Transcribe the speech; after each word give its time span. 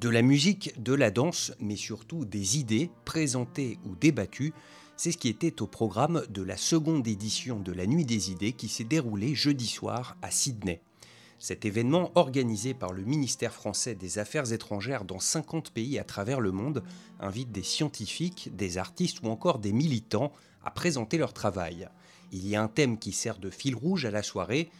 De 0.00 0.08
la 0.08 0.22
musique, 0.22 0.80
de 0.80 0.94
la 0.94 1.10
danse, 1.10 1.52
mais 1.58 1.74
surtout 1.74 2.24
des 2.24 2.56
idées 2.56 2.88
présentées 3.04 3.80
ou 3.84 3.96
débattues, 3.96 4.52
c'est 4.96 5.10
ce 5.10 5.18
qui 5.18 5.28
était 5.28 5.60
au 5.60 5.66
programme 5.66 6.22
de 6.30 6.42
la 6.42 6.56
seconde 6.56 7.08
édition 7.08 7.58
de 7.58 7.72
la 7.72 7.84
Nuit 7.84 8.04
des 8.04 8.30
idées 8.30 8.52
qui 8.52 8.68
s'est 8.68 8.84
déroulée 8.84 9.34
jeudi 9.34 9.66
soir 9.66 10.16
à 10.22 10.30
Sydney. 10.30 10.82
Cet 11.40 11.64
événement, 11.64 12.12
organisé 12.14 12.74
par 12.74 12.92
le 12.92 13.02
ministère 13.02 13.52
français 13.52 13.96
des 13.96 14.20
Affaires 14.20 14.52
étrangères 14.52 15.04
dans 15.04 15.18
50 15.18 15.72
pays 15.72 15.98
à 15.98 16.04
travers 16.04 16.40
le 16.40 16.52
monde, 16.52 16.84
invite 17.18 17.50
des 17.50 17.64
scientifiques, 17.64 18.50
des 18.54 18.78
artistes 18.78 19.20
ou 19.24 19.26
encore 19.26 19.58
des 19.58 19.72
militants 19.72 20.32
à 20.64 20.70
présenter 20.70 21.18
leur 21.18 21.32
travail. 21.32 21.88
Il 22.30 22.46
y 22.46 22.54
a 22.54 22.62
un 22.62 22.68
thème 22.68 23.00
qui 23.00 23.10
sert 23.10 23.38
de 23.38 23.50
fil 23.50 23.74
rouge 23.74 24.04
à 24.04 24.12
la 24.12 24.22
soirée, 24.22 24.70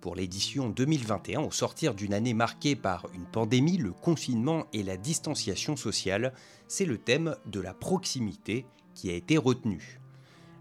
pour 0.00 0.14
l'édition 0.14 0.68
2021, 0.68 1.40
au 1.40 1.50
sortir 1.50 1.94
d'une 1.94 2.14
année 2.14 2.34
marquée 2.34 2.76
par 2.76 3.06
une 3.14 3.26
pandémie, 3.26 3.76
le 3.76 3.92
confinement 3.92 4.66
et 4.72 4.82
la 4.82 4.96
distanciation 4.96 5.76
sociale, 5.76 6.32
c'est 6.68 6.84
le 6.84 6.98
thème 6.98 7.36
de 7.46 7.60
la 7.60 7.74
proximité 7.74 8.66
qui 8.94 9.10
a 9.10 9.14
été 9.14 9.36
retenu. 9.36 10.00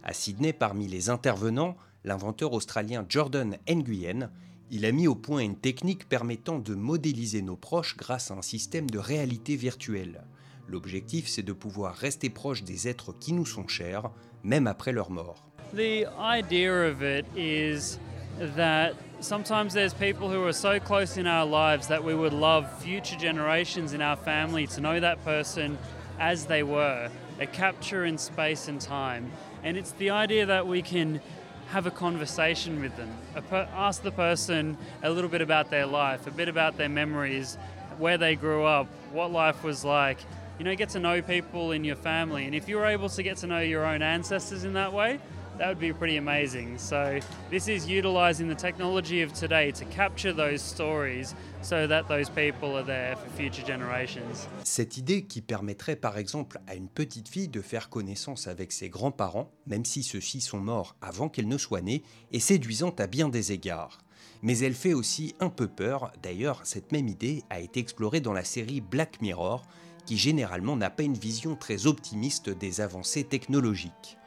À 0.04 0.14
Sydney, 0.14 0.54
parmi 0.54 0.88
les 0.88 1.10
intervenants, 1.10 1.76
l'inventeur 2.04 2.54
australien 2.54 3.06
Jordan 3.08 3.58
Nguyen, 3.68 4.30
il 4.72 4.86
a 4.86 4.92
mis 4.92 5.08
au 5.08 5.16
point 5.16 5.42
une 5.42 5.58
technique 5.58 6.10
permettant 6.10 6.60
de 6.60 6.74
modéliser 6.74 7.42
nos 7.42 7.56
proches 7.56 7.98
grâce 7.98 8.32
à 8.32 8.36
un 8.36 8.42
système 8.42 8.90
de 8.90 8.98
réalité 8.98 9.56
virtuelle. 9.56 10.24
L'objectif, 10.68 11.28
c'est 11.28 11.44
de 11.44 11.54
pouvoir 11.54 11.96
rester 11.96 12.30
proche 12.30 12.64
des 12.64 12.88
êtres 12.88 13.14
qui 13.20 13.34
nous 13.34 13.46
sont 13.46 13.68
chers, 13.68 14.10
même 14.44 14.68
après 14.68 14.92
leur 14.92 15.12
mort. 15.12 15.48
Of 15.74 17.02
it 17.02 17.26
is 17.36 18.00
that 18.56 18.94
sometimes 19.20 19.74
there's 19.74 19.94
people 19.94 20.30
who 20.30 20.44
are 20.46 20.54
so 20.54 20.80
close 20.80 21.18
in 21.18 21.28
our 21.28 21.46
lives 21.46 21.88
that 21.88 22.04
we 22.04 22.14
would 22.14 22.34
love 22.34 22.82
future 22.82 23.16
generations 23.16 23.94
in 23.94 24.02
our 24.02 24.16
family 24.16 24.68
to 24.68 24.82
know 24.82 25.00
that 25.00 25.24
person 25.24 25.78
as 26.20 26.46
they 26.46 26.64
were, 26.64 27.10
a 27.40 27.46
capture 27.46 28.06
in 28.06 28.18
space 28.18 28.68
and 28.68 28.80
time. 28.80 29.32
And 29.64 29.78
it's 29.78 29.92
the 29.92 30.12
idea 30.12 30.46
that 30.46 30.68
we 30.68 30.82
can 30.82 31.22
have 31.70 31.88
a 31.88 31.92
conversation 31.92 32.80
with 32.80 32.96
them, 32.96 33.12
ask 33.52 34.04
the 34.04 34.12
person 34.12 34.78
a 35.02 35.10
little 35.10 35.30
bit 35.30 35.42
about 35.42 35.70
their 35.72 35.86
life, 35.86 36.28
a 36.28 36.32
bit 36.32 36.48
about 36.48 36.78
their 36.78 36.90
memories, 36.90 37.58
where 37.98 38.18
they 38.18 38.36
grew 38.36 38.64
up, 38.64 38.88
what 39.12 39.32
life 39.32 39.64
was 39.64 39.84
like. 39.84 40.20
You 40.60 40.66
know, 40.66 40.76
get 40.76 40.90
to 40.90 41.00
know 41.00 41.22
people 41.22 41.72
in 41.72 41.84
your 41.84 41.96
family. 41.96 42.46
And 42.46 42.56
if 42.56 42.70
you're 42.70 42.86
able 42.86 43.10
to 43.10 43.24
get 43.24 43.38
to 43.38 43.48
know 43.48 43.60
your 43.60 43.86
own 43.86 44.02
ancestors 44.02 44.64
in 44.64 44.74
that 44.74 44.94
way, 44.94 45.20
that 45.58 45.68
would 45.68 45.80
be 45.80 45.94
pretty 45.94 46.18
amazing. 46.18 46.78
So 46.78 47.20
this 47.50 47.68
is 47.68 47.88
utilizing 47.88 48.48
the 48.48 48.56
technology 48.56 49.22
of 49.22 49.34
today 49.34 49.72
to 49.74 49.86
capture 49.86 50.34
those 50.34 50.62
stories 50.62 51.36
so 51.62 51.88
that 51.88 52.08
those 52.08 52.30
people 52.30 52.76
are 52.76 52.86
there 52.86 53.16
for 53.16 53.30
future 53.38 53.66
generations. 53.66 54.48
Cette 54.64 54.98
idée 54.98 55.24
qui 55.24 55.42
permettrait 55.42 55.96
par 55.96 56.18
exemple 56.18 56.60
à 56.68 56.76
une 56.76 56.90
petite 56.90 57.30
fille 57.30 57.48
de 57.48 57.62
faire 57.62 57.90
connaissance 57.90 58.48
avec 58.48 58.72
ses 58.72 58.90
grands-parents, 58.90 59.52
même 59.68 59.86
si 59.86 60.04
ceux-ci 60.04 60.42
sont 60.42 60.60
morts 60.60 60.96
avant 61.02 61.30
qu'elle 61.30 61.48
ne 61.48 61.58
soit 61.58 61.82
née, 61.82 62.04
est 62.32 62.40
séduisante 62.40 63.00
à 63.00 63.08
bien 63.08 63.30
des 63.30 63.52
égards. 63.52 64.00
Mais 64.42 64.60
elle 64.60 64.76
fait 64.76 64.94
aussi 64.94 65.34
un 65.40 65.50
peu 65.50 65.68
peur, 65.68 66.12
d'ailleurs 66.22 66.62
cette 66.66 66.92
même 66.92 67.08
idée 67.08 67.44
a 67.50 67.60
été 67.60 67.80
explorée 67.80 68.20
dans 68.20 68.34
la 68.34 68.44
série 68.44 68.82
Black 68.82 69.22
Mirror, 69.22 69.66
qui 70.06 70.18
généralement 70.18 70.76
n'a 70.76 70.92
pas 70.92 71.04
une 71.04 71.18
vision 71.18 71.56
très 71.56 71.88
optimiste 71.88 72.50
des 72.50 72.80
avancées 72.80 73.24
technologiques. 73.24 74.18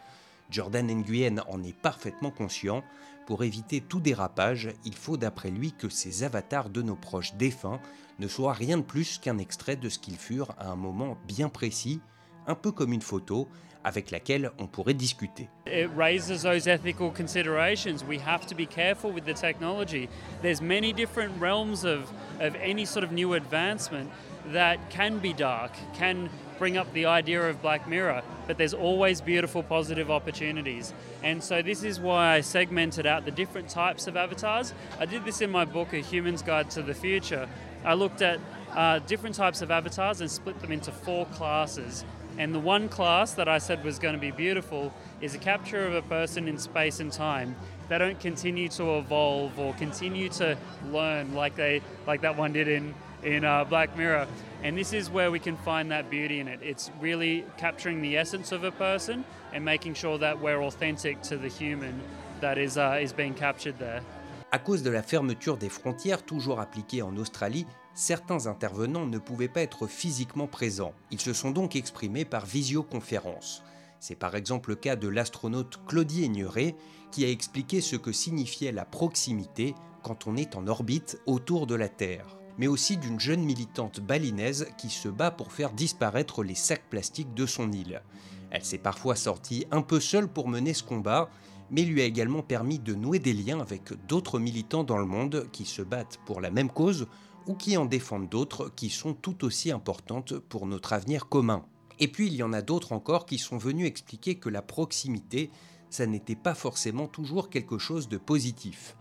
Jordan 0.50 0.86
Nguyen 0.86 1.42
en 1.48 1.62
est 1.62 1.76
parfaitement 1.76 2.30
conscient. 2.30 2.82
Pour 3.26 3.44
éviter 3.44 3.80
tout 3.80 4.00
dérapage, 4.00 4.70
il 4.84 4.94
faut 4.94 5.16
d'après 5.16 5.50
lui 5.50 5.72
que 5.72 5.88
ces 5.88 6.24
avatars 6.24 6.70
de 6.70 6.82
nos 6.82 6.96
proches 6.96 7.34
défunts 7.34 7.80
ne 8.18 8.28
soient 8.28 8.54
rien 8.54 8.78
de 8.78 8.82
plus 8.82 9.18
qu'un 9.18 9.38
extrait 9.38 9.76
de 9.76 9.88
ce 9.88 9.98
qu'ils 9.98 10.16
furent 10.16 10.54
à 10.58 10.70
un 10.70 10.76
moment 10.76 11.18
bien 11.26 11.48
précis, 11.48 12.00
un 12.46 12.54
peu 12.54 12.72
comme 12.72 12.92
une 12.92 13.02
photo 13.02 13.48
avec 13.84 14.10
laquelle 14.10 14.50
on 14.58 14.66
pourrait 14.66 14.94
discuter. 14.94 15.48
It 15.66 15.90
raises 15.96 16.42
those 16.42 16.66
ethical 16.66 17.12
considerations. 17.12 18.04
We 18.08 18.20
have 18.26 18.46
to 18.46 18.54
be 18.54 18.66
careful 18.66 19.12
with 19.12 19.24
the 19.24 19.34
technology. 19.34 20.08
There's 20.42 20.60
many 20.60 20.92
different 20.92 21.32
realms 21.40 21.84
of, 21.84 22.10
of 22.40 22.54
any 22.62 22.84
sort 22.84 23.04
of 23.04 23.12
new 23.12 23.34
advancement 23.34 24.08
that 24.52 24.78
can 24.90 25.18
be 25.18 25.32
dark, 25.32 25.72
can 25.96 26.28
bring 26.58 26.76
up 26.76 26.92
the 26.92 27.06
idea 27.06 27.48
of 27.48 27.62
Black 27.62 27.88
Mirror, 27.88 28.22
but 28.46 28.58
there's 28.58 28.74
always 28.74 29.20
beautiful, 29.20 29.62
positive 29.62 30.10
opportunities. 30.10 30.92
And 31.22 31.42
so, 31.42 31.62
this 31.62 31.82
is 31.84 32.00
why 32.00 32.34
I 32.34 32.40
segmented 32.40 33.06
out 33.06 33.24
the 33.24 33.30
different 33.30 33.68
types 33.68 34.06
of 34.06 34.16
avatars. 34.16 34.74
I 34.98 35.06
did 35.06 35.24
this 35.24 35.40
in 35.40 35.50
my 35.50 35.64
book, 35.64 35.92
A 35.92 35.98
Human's 35.98 36.42
Guide 36.42 36.70
to 36.70 36.82
the 36.82 36.94
Future. 36.94 37.48
I 37.84 37.94
looked 37.94 38.22
at 38.22 38.40
uh, 38.74 38.98
different 39.00 39.34
types 39.34 39.62
of 39.62 39.70
avatars 39.70 40.20
and 40.20 40.30
split 40.30 40.60
them 40.60 40.72
into 40.72 40.90
four 40.90 41.26
classes. 41.26 42.04
And 42.38 42.54
the 42.54 42.60
one 42.60 42.88
class 42.88 43.32
that 43.32 43.48
I 43.48 43.58
said 43.58 43.84
was 43.84 43.98
going 43.98 44.14
to 44.14 44.20
be 44.20 44.30
beautiful 44.30 44.92
is 45.20 45.34
a 45.34 45.38
capture 45.38 45.86
of 45.86 45.94
a 45.94 46.02
person 46.02 46.46
in 46.46 46.56
space 46.56 47.00
and 47.00 47.10
time. 47.10 47.56
They 47.88 47.98
don't 47.98 48.20
continue 48.20 48.68
to 48.70 48.98
evolve 48.98 49.58
or 49.58 49.74
continue 49.74 50.28
to 50.30 50.56
learn 50.92 51.34
like 51.34 51.56
they 51.56 51.82
like 52.06 52.20
that 52.20 52.36
one 52.36 52.52
did 52.52 52.68
in 52.68 52.94
in 53.24 53.44
uh, 53.44 53.64
Black 53.64 53.96
Mirror. 53.96 54.26
And 54.62 54.76
this 54.76 54.92
is 54.92 55.10
where 55.10 55.30
we 55.30 55.38
can 55.38 55.56
find 55.56 55.90
that 55.90 56.10
beauty 56.10 56.40
in 56.40 56.48
it. 56.48 56.60
It's 56.62 56.90
really 57.00 57.44
capturing 57.56 58.02
the 58.02 58.16
essence 58.16 58.52
of 58.52 58.64
a 58.64 58.72
person 58.72 59.24
and 59.52 59.64
making 59.64 59.94
sure 59.94 60.18
that 60.18 60.40
we're 60.40 60.62
authentic 60.62 61.22
to 61.22 61.36
the 61.36 61.48
human 61.48 62.00
that 62.40 62.58
is, 62.58 62.76
uh, 62.76 62.98
is 63.00 63.12
being 63.12 63.34
captured 63.34 63.78
there. 63.78 64.02
À 64.50 64.58
cause 64.58 64.82
de 64.82 64.90
la 64.90 65.02
fermeture 65.02 65.58
des 65.58 65.68
frontières 65.68 66.24
toujours 66.24 66.58
appliquée 66.58 67.02
en 67.02 67.16
Australie, 67.18 67.66
certains 67.94 68.46
intervenants 68.46 69.06
ne 69.06 69.18
pouvaient 69.18 69.48
pas 69.48 69.60
être 69.60 69.86
physiquement 69.86 70.46
présents. 70.46 70.94
Ils 71.10 71.20
se 71.20 71.34
sont 71.34 71.50
donc 71.50 71.76
exprimés 71.76 72.24
par 72.24 72.46
visioconférence. 72.46 73.62
C'est 74.00 74.14
par 74.14 74.36
exemple 74.36 74.70
le 74.70 74.76
cas 74.76 74.96
de 74.96 75.08
l'astronaute 75.08 75.80
Claudie 75.86 76.24
Aigneret 76.24 76.76
qui 77.10 77.24
a 77.24 77.30
expliqué 77.30 77.80
ce 77.80 77.96
que 77.96 78.12
signifiait 78.12 78.72
la 78.72 78.84
proximité 78.84 79.74
quand 80.02 80.26
on 80.26 80.36
est 80.36 80.56
en 80.56 80.66
orbite 80.66 81.20
autour 81.26 81.66
de 81.66 81.74
la 81.74 81.88
Terre 81.88 82.37
mais 82.58 82.66
aussi 82.66 82.96
d'une 82.96 83.20
jeune 83.20 83.42
militante 83.42 84.00
balinaise 84.00 84.68
qui 84.76 84.90
se 84.90 85.08
bat 85.08 85.30
pour 85.30 85.52
faire 85.52 85.72
disparaître 85.72 86.42
les 86.42 86.54
sacs 86.54 86.88
plastiques 86.90 87.34
de 87.34 87.46
son 87.46 87.72
île. 87.72 88.02
Elle 88.50 88.64
s'est 88.64 88.78
parfois 88.78 89.16
sortie 89.16 89.66
un 89.70 89.82
peu 89.82 90.00
seule 90.00 90.28
pour 90.28 90.48
mener 90.48 90.74
ce 90.74 90.82
combat, 90.82 91.30
mais 91.70 91.82
lui 91.82 92.02
a 92.02 92.04
également 92.04 92.42
permis 92.42 92.78
de 92.78 92.94
nouer 92.94 93.18
des 93.18 93.32
liens 93.32 93.60
avec 93.60 93.92
d'autres 94.06 94.38
militants 94.38 94.84
dans 94.84 94.98
le 94.98 95.06
monde 95.06 95.48
qui 95.52 95.64
se 95.64 95.82
battent 95.82 96.18
pour 96.24 96.40
la 96.40 96.50
même 96.50 96.70
cause 96.70 97.06
ou 97.46 97.54
qui 97.54 97.76
en 97.76 97.84
défendent 97.84 98.28
d'autres 98.28 98.70
qui 98.74 98.90
sont 98.90 99.14
tout 99.14 99.44
aussi 99.44 99.70
importantes 99.70 100.38
pour 100.38 100.66
notre 100.66 100.92
avenir 100.92 101.28
commun. 101.28 101.64
Et 101.98 102.08
puis 102.08 102.26
il 102.28 102.34
y 102.34 102.42
en 102.42 102.52
a 102.52 102.62
d'autres 102.62 102.92
encore 102.92 103.26
qui 103.26 103.38
sont 103.38 103.58
venus 103.58 103.86
expliquer 103.86 104.36
que 104.36 104.48
la 104.48 104.62
proximité, 104.62 105.50
ça 105.90 106.06
n'était 106.06 106.36
pas 106.36 106.54
forcément 106.54 107.06
toujours 107.06 107.50
quelque 107.50 107.78
chose 107.78 108.08
de 108.08 108.18
positif 108.18 108.96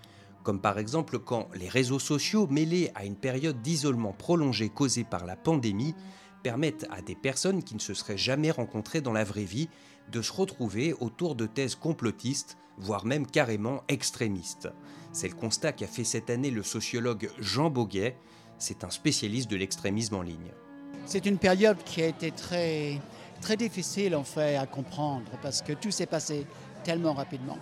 comme 0.47 0.61
par 0.61 0.79
exemple 0.79 1.19
quand 1.19 1.49
les 1.55 1.67
réseaux 1.67 1.99
sociaux 1.99 2.47
mêlés 2.47 2.89
à 2.95 3.03
une 3.03 3.17
période 3.17 3.61
d'isolement 3.61 4.13
prolongé 4.13 4.69
causée 4.69 5.03
par 5.03 5.25
la 5.25 5.35
pandémie 5.35 5.93
permettent 6.41 6.87
à 6.89 7.01
des 7.01 7.15
personnes 7.15 7.63
qui 7.63 7.75
ne 7.75 7.81
se 7.81 7.93
seraient 7.93 8.17
jamais 8.17 8.49
rencontrées 8.49 9.01
dans 9.01 9.11
la 9.11 9.25
vraie 9.25 9.43
vie 9.43 9.67
de 10.09 10.21
se 10.21 10.31
retrouver 10.31 10.93
autour 11.01 11.35
de 11.35 11.47
thèses 11.47 11.75
complotistes, 11.75 12.55
voire 12.77 13.05
même 13.05 13.27
carrément 13.27 13.83
extrémistes. 13.89 14.69
C'est 15.11 15.27
le 15.27 15.35
constat 15.35 15.73
qu'a 15.73 15.85
fait 15.85 16.05
cette 16.05 16.29
année 16.29 16.49
le 16.49 16.63
sociologue 16.63 17.29
Jean 17.39 17.69
Boguet, 17.69 18.15
c'est 18.57 18.85
un 18.85 18.89
spécialiste 18.89 19.51
de 19.51 19.57
l'extrémisme 19.57 20.15
en 20.15 20.21
ligne. 20.21 20.53
C'est 21.07 21.25
une 21.25 21.39
période 21.39 21.83
qui 21.83 22.01
a 22.01 22.07
été 22.07 22.31
très, 22.31 23.01
très 23.41 23.57
difficile 23.57 24.15
en 24.15 24.23
fait 24.23 24.55
à 24.55 24.65
comprendre 24.65 25.29
parce 25.41 25.61
que 25.61 25.73
tout 25.73 25.91
s'est 25.91 26.05
passé 26.05 26.47
tellement 26.85 27.11
rapidement. 27.11 27.57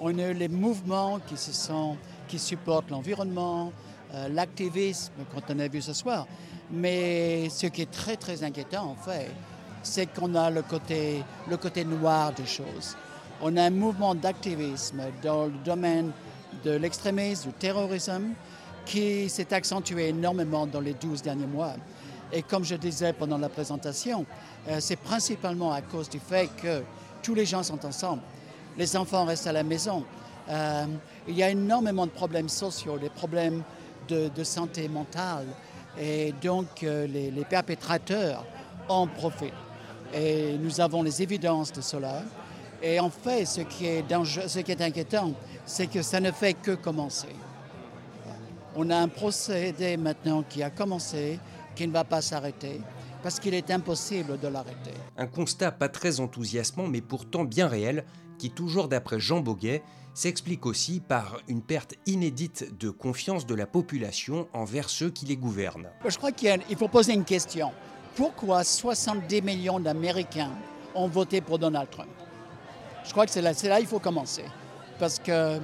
On 0.00 0.18
a 0.18 0.30
eu 0.30 0.34
les 0.34 0.48
mouvements 0.48 1.20
qui 1.20 1.36
se 1.36 1.52
sont 1.52 1.96
qui 2.34 2.40
supportent 2.40 2.90
l'environnement, 2.90 3.72
euh, 4.12 4.28
l'activisme, 4.28 5.12
quand 5.32 5.54
on 5.54 5.58
a 5.60 5.68
vu 5.68 5.80
ce 5.80 5.92
soir. 5.92 6.26
Mais 6.72 7.48
ce 7.48 7.68
qui 7.68 7.82
est 7.82 7.90
très, 7.90 8.16
très 8.16 8.42
inquiétant, 8.42 8.90
en 8.90 8.96
fait, 8.96 9.30
c'est 9.84 10.06
qu'on 10.06 10.34
a 10.34 10.50
le 10.50 10.62
côté, 10.62 11.22
le 11.48 11.56
côté 11.56 11.84
noir 11.84 12.32
des 12.32 12.46
choses. 12.46 12.96
On 13.40 13.56
a 13.56 13.62
un 13.62 13.70
mouvement 13.70 14.16
d'activisme 14.16 15.00
dans 15.22 15.44
le 15.44 15.58
domaine 15.64 16.10
de 16.64 16.72
l'extrémisme, 16.72 17.50
du 17.50 17.54
terrorisme, 17.54 18.32
qui 18.84 19.28
s'est 19.28 19.54
accentué 19.54 20.08
énormément 20.08 20.66
dans 20.66 20.80
les 20.80 20.94
12 20.94 21.22
derniers 21.22 21.46
mois. 21.46 21.74
Et 22.32 22.42
comme 22.42 22.64
je 22.64 22.74
disais 22.74 23.12
pendant 23.12 23.38
la 23.38 23.48
présentation, 23.48 24.26
euh, 24.68 24.78
c'est 24.80 24.96
principalement 24.96 25.72
à 25.72 25.82
cause 25.82 26.08
du 26.08 26.18
fait 26.18 26.50
que 26.60 26.82
tous 27.22 27.34
les 27.34 27.46
gens 27.46 27.62
sont 27.62 27.86
ensemble. 27.86 28.22
Les 28.76 28.96
enfants 28.96 29.24
restent 29.24 29.46
à 29.46 29.52
la 29.52 29.62
maison. 29.62 30.04
Euh, 30.48 30.86
il 31.28 31.36
y 31.36 31.42
a 31.42 31.50
énormément 31.50 32.06
de 32.06 32.10
problèmes 32.10 32.48
sociaux, 32.48 32.98
des 32.98 33.08
problèmes 33.08 33.62
de, 34.08 34.44
santé 34.44 34.88
mentale. 34.88 35.46
Et 35.98 36.34
donc, 36.42 36.82
euh, 36.82 37.06
les, 37.06 37.44
perpétrateurs 37.44 38.44
en 38.88 39.06
profitent. 39.06 39.52
Et 40.12 40.56
nous 40.58 40.80
avons 40.80 41.02
les 41.02 41.22
évidences 41.22 41.72
de 41.72 41.80
cela. 41.80 42.22
Et 42.82 43.00
en 43.00 43.10
fait, 43.10 43.46
ce 43.46 43.62
qui 43.62 43.86
est, 43.86 44.04
ce 44.46 44.58
qui 44.60 44.70
est 44.70 44.82
inquiétant, 44.82 45.32
c'est 45.64 45.86
que 45.86 46.02
ça 46.02 46.20
ne 46.20 46.30
fait 46.30 46.54
que 46.54 46.72
commencer. 46.72 47.34
On 48.76 48.90
a 48.90 48.96
un 48.96 49.08
procédé 49.08 49.96
maintenant 49.96 50.42
qui 50.42 50.62
a 50.62 50.70
commencé 50.70 51.38
qui 51.74 51.86
ne 51.86 51.92
va 51.92 52.04
pas 52.04 52.22
s'arrêter 52.22 52.80
parce 53.22 53.40
qu'il 53.40 53.54
est 53.54 53.70
impossible 53.70 54.38
de 54.38 54.48
l'arrêter. 54.48 54.92
Un 55.16 55.26
constat 55.26 55.72
pas 55.72 55.88
très 55.88 56.20
enthousiasmant 56.20 56.86
mais 56.86 57.00
pourtant 57.00 57.44
bien 57.44 57.68
réel 57.68 58.04
qui, 58.38 58.50
toujours 58.50 58.88
d'après 58.88 59.20
Jean 59.20 59.40
Boguet, 59.40 59.82
s'explique 60.14 60.64
aussi 60.64 61.00
par 61.00 61.38
une 61.48 61.60
perte 61.60 61.94
inédite 62.06 62.78
de 62.78 62.90
confiance 62.90 63.46
de 63.46 63.54
la 63.54 63.66
population 63.66 64.48
envers 64.52 64.88
ceux 64.88 65.10
qui 65.10 65.26
les 65.26 65.36
gouvernent. 65.36 65.88
Je 66.06 66.16
crois 66.16 66.32
qu'il 66.32 66.76
faut 66.76 66.88
poser 66.88 67.14
une 67.14 67.24
question. 67.24 67.72
Pourquoi 68.14 68.62
70 68.62 69.42
millions 69.42 69.80
d'Américains 69.80 70.52
ont 70.94 71.08
voté 71.08 71.40
pour 71.40 71.58
Donald 71.58 71.90
Trump? 71.90 72.10
Je 73.04 73.10
crois 73.10 73.26
que 73.26 73.32
c'est 73.32 73.42
là, 73.42 73.52
qu'il 73.52 73.86
faut 73.86 73.98
commencer. 73.98 74.44
Parce 74.98 75.18
que 75.18 75.58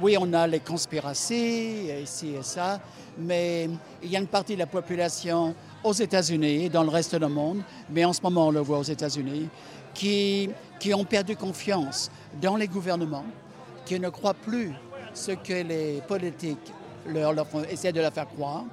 oui, 0.00 0.16
on 0.20 0.32
a 0.32 0.46
les 0.46 0.60
conspiracies, 0.60 1.88
ici 2.02 2.34
et 2.34 2.42
ça, 2.42 2.80
mais 3.18 3.68
il 4.02 4.10
y 4.10 4.16
a 4.16 4.20
une 4.20 4.26
partie 4.26 4.54
de 4.54 4.60
la 4.60 4.66
population 4.66 5.54
aux 5.82 5.92
États-Unis 5.92 6.64
et 6.64 6.68
dans 6.68 6.82
le 6.82 6.90
reste 6.90 7.16
du 7.16 7.26
monde, 7.26 7.62
mais 7.90 8.04
en 8.04 8.12
ce 8.12 8.20
moment 8.22 8.48
on 8.48 8.50
le 8.50 8.60
voit 8.60 8.78
aux 8.78 8.84
États-Unis, 8.84 9.48
qui, 9.96 10.94
ont 10.94 11.04
perdu 11.04 11.36
confiance 11.36 12.10
dans 12.40 12.56
les 12.56 12.68
gouvernements, 12.68 13.24
qui 13.84 13.98
ne 13.98 14.08
croient 14.08 14.34
plus 14.34 14.72
ce 15.14 15.32
que 15.32 15.62
les 15.62 16.02
politiques 16.06 16.72
leur 17.06 17.34
essaient 17.70 17.92
de 17.92 18.00
leur 18.00 18.12
faire 18.12 18.28
croire, 18.28 18.64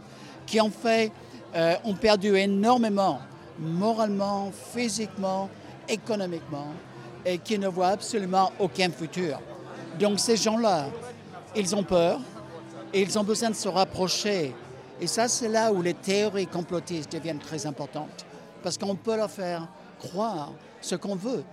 qui 0.46 0.60
en 0.60 0.70
fait 0.70 1.12
euh, 1.56 1.75
ont 1.86 1.96
perdu 1.96 2.36
énormément 2.36 3.20
moralement, 3.60 4.52
physiquement, 4.74 5.50
économiquement, 5.88 6.68
et 7.25 7.38
qui 7.38 7.58
ne 7.58 7.68
voient 7.68 7.90
absolument 7.90 8.52
aucun 8.60 8.90
futur. 8.90 9.40
Donc 10.00 10.20
ces 10.20 10.36
gens-là, 10.36 10.88
ils 11.56 11.75
ont 11.75 11.84
peur 11.84 12.20
et 12.94 13.02
ils 13.02 13.18
ont 13.18 13.24
besoin 13.24 13.52
de 13.52 13.56
se 13.56 13.70
rapprocher. 13.70 14.54
Et 15.00 15.08
ça, 15.08 15.28
c'est 15.28 15.48
là 15.48 15.72
où 15.72 15.81
les 15.81 15.94
théories 15.94 16.48
complotistes 16.48 17.12
deviennent 17.12 17.40
très 17.40 17.66
importantes, 17.66 18.25
parce 18.62 18.78
qu'on 18.78 18.96
peut 18.96 19.16
leur 19.16 19.30
faire 19.30 19.68
croire 20.00 20.52
ce 20.83 20.95
qu'on 20.95 21.15
veut. 21.15 21.44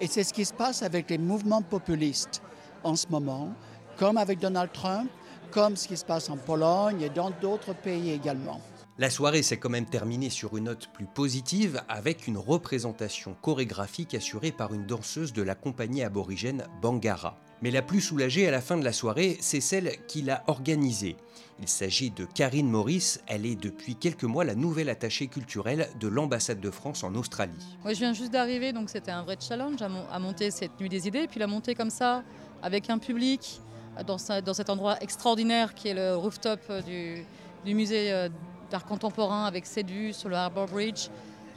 Et 0.00 0.06
c'est 0.06 0.24
ce 0.24 0.32
qui 0.32 0.44
se 0.44 0.54
passe 0.54 0.82
avec 0.82 1.10
les 1.10 1.18
mouvements 1.18 1.62
populistes 1.62 2.42
en 2.84 2.96
ce 2.96 3.06
moment, 3.08 3.50
comme 3.96 4.16
avec 4.16 4.38
Donald 4.38 4.70
Trump, 4.72 5.10
comme 5.50 5.76
ce 5.76 5.88
qui 5.88 5.96
se 5.96 6.04
passe 6.04 6.28
en 6.30 6.36
Pologne 6.36 7.02
et 7.02 7.08
dans 7.08 7.30
d'autres 7.30 7.74
pays 7.74 8.12
également. 8.12 8.60
La 8.98 9.10
soirée 9.10 9.42
s'est 9.42 9.58
quand 9.58 9.68
même 9.68 9.84
terminée 9.84 10.30
sur 10.30 10.56
une 10.56 10.64
note 10.64 10.88
plus 10.94 11.04
positive 11.04 11.82
avec 11.86 12.26
une 12.26 12.38
représentation 12.38 13.36
chorégraphique 13.42 14.14
assurée 14.14 14.52
par 14.52 14.72
une 14.72 14.86
danseuse 14.86 15.34
de 15.34 15.42
la 15.42 15.54
compagnie 15.54 16.02
aborigène 16.02 16.64
Bangara. 16.80 17.36
Mais 17.60 17.70
la 17.70 17.82
plus 17.82 18.00
soulagée 18.00 18.48
à 18.48 18.50
la 18.50 18.62
fin 18.62 18.78
de 18.78 18.84
la 18.84 18.94
soirée, 18.94 19.36
c'est 19.40 19.60
celle 19.60 19.92
qui 20.06 20.22
l'a 20.22 20.44
organisée. 20.46 21.16
Il 21.60 21.68
s'agit 21.68 22.10
de 22.10 22.24
Karine 22.24 22.70
Maurice, 22.70 23.20
elle 23.26 23.44
est 23.44 23.54
depuis 23.54 23.96
quelques 23.96 24.24
mois 24.24 24.44
la 24.46 24.54
nouvelle 24.54 24.88
attachée 24.88 25.26
culturelle 25.26 25.90
de 26.00 26.08
l'ambassade 26.08 26.60
de 26.60 26.70
France 26.70 27.04
en 27.04 27.14
Australie. 27.16 27.76
Moi 27.82 27.92
je 27.92 27.98
viens 27.98 28.14
juste 28.14 28.32
d'arriver, 28.32 28.72
donc 28.72 28.88
c'était 28.88 29.10
un 29.10 29.24
vrai 29.24 29.36
challenge 29.38 29.82
à, 29.82 30.18
monter 30.18 30.50
cette 30.50 30.80
nuit 30.80 30.88
des 30.88 31.06
idées, 31.06 31.26
puis 31.28 31.38
la 31.38 31.46
monter 31.46 31.74
comme 31.74 31.90
ça, 31.90 32.22
avec 32.62 32.88
un 32.88 32.96
public, 32.96 33.60
dans, 34.06 34.16
cet 34.16 34.70
endroit 34.70 34.96
extraordinaire 35.02 35.74
qui 35.74 35.88
est 35.88 35.94
le 35.94 36.16
rooftop 36.16 36.60
du, 36.86 37.26
du 37.66 37.74
musée 37.74 38.10
euh, 38.10 38.30
d'art 38.70 38.84
contemporain 38.84 39.44
avec 39.44 39.66
vue 39.86 40.12
sur 40.12 40.28
le 40.28 40.36
Harbour 40.36 40.66
Bridge. 40.66 41.08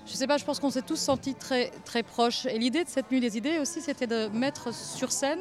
Je 0.05 0.13
sais 0.13 0.27
pas, 0.27 0.37
je 0.37 0.45
pense 0.45 0.59
qu'on 0.59 0.71
s'est 0.71 0.81
tous 0.81 0.99
sentis 0.99 1.35
très, 1.35 1.71
très 1.85 2.03
proches. 2.03 2.45
Et 2.45 2.57
l'idée 2.57 2.83
de 2.83 2.89
cette 2.89 3.11
nuit 3.11 3.19
des 3.19 3.37
idées 3.37 3.59
aussi, 3.59 3.81
c'était 3.81 4.07
de 4.07 4.27
mettre 4.29 4.73
sur 4.73 5.11
scène 5.11 5.39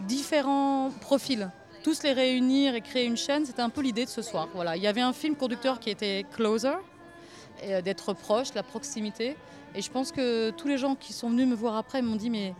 différents 0.00 0.90
profils. 1.00 1.50
Tous 1.82 2.02
les 2.02 2.12
réunir 2.12 2.74
et 2.74 2.80
créer 2.80 3.04
une 3.04 3.16
chaîne, 3.16 3.44
c'était 3.44 3.60
un 3.60 3.68
peu 3.68 3.82
l'idée 3.82 4.06
de 4.06 4.10
ce 4.10 4.22
soir. 4.22 4.48
Voilà. 4.54 4.76
Il 4.76 4.82
y 4.82 4.86
avait 4.86 5.02
un 5.02 5.12
film 5.12 5.36
conducteur 5.36 5.80
qui 5.80 5.90
était 5.90 6.24
Closer, 6.32 6.76
euh, 7.64 7.82
d'être 7.82 8.14
proche, 8.14 8.54
la 8.54 8.62
proximité. 8.62 9.36
Et 9.74 9.82
je 9.82 9.90
pense 9.90 10.12
que 10.12 10.50
tous 10.50 10.68
les 10.68 10.78
gens 10.78 10.94
qui 10.94 11.12
sont 11.12 11.28
venus 11.28 11.46
me 11.46 11.54
voir 11.54 11.76
après 11.76 12.00
m'ont 12.00 12.16
dit 12.16 12.30
mais 12.30 12.54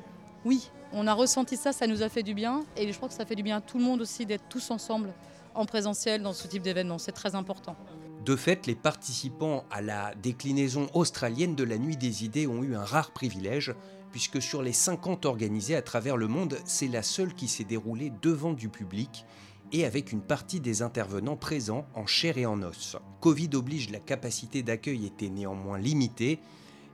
oui, 0.45 0.71
on 0.93 1.07
a 1.07 1.15
ressenti 1.15 1.57
ça, 1.57 1.73
ça 1.73 1.87
nous 1.87 2.03
a 2.03 2.09
fait 2.09 2.23
du 2.23 2.35
bien. 2.35 2.65
Et 2.77 2.91
je 2.93 2.97
crois 2.97 3.09
que 3.09 3.15
ça 3.15 3.25
fait 3.25 3.35
du 3.35 3.43
bien 3.43 3.57
à 3.57 3.61
tout 3.61 3.79
le 3.79 3.85
monde 3.85 4.03
aussi 4.03 4.27
d'être 4.27 4.45
tous 4.49 4.71
ensemble 4.71 5.13
en 5.55 5.65
présentiel 5.65 6.23
dans 6.23 6.33
ce 6.33 6.47
type 6.47 6.63
d'événement. 6.63 6.99
C'est 6.99 7.13
très 7.13 7.35
important. 7.35 7.77
De 8.25 8.37
fait, 8.37 8.67
les 8.67 8.75
participants 8.75 9.65
à 9.71 9.83
la 9.83 10.15
déclinaison 10.15 10.89
australienne 10.95 11.55
de 11.55 11.63
la 11.63 11.77
Nuit 11.77 11.99
des 11.99 12.25
idées 12.25 12.47
ont 12.47 12.63
eu 12.63 12.75
un 12.75 12.85
rare 12.85 13.11
privilège, 13.11 13.75
puisque 14.13 14.41
sur 14.41 14.63
les 14.63 14.73
50 14.73 15.27
organisées 15.27 15.77
à 15.77 15.83
travers 15.83 16.17
le 16.17 16.27
monde, 16.27 16.57
c'est 16.65 16.89
la 16.89 17.03
seule 17.03 17.35
qui 17.35 17.49
s'est 17.49 17.65
déroulée 17.65 18.11
devant 18.23 18.55
du 18.55 18.71
public 18.71 19.27
et 19.73 19.85
avec 19.85 20.11
une 20.11 20.23
partie 20.23 20.61
des 20.61 20.81
intervenants 20.81 21.37
présents 21.37 21.85
en 21.95 22.07
chair 22.07 22.39
et 22.39 22.47
en 22.47 22.63
os. 22.63 22.97
Covid 23.21 23.51
oblige, 23.53 23.91
la 23.91 23.99
capacité 23.99 24.63
d'accueil 24.63 25.05
était 25.05 25.29
néanmoins 25.29 25.79
limitée, 25.79 26.39